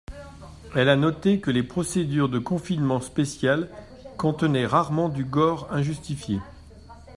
[0.73, 3.69] Elle a noté que les procédures de confinement spéciales
[4.17, 6.39] contenaient rarement du gore injustifié.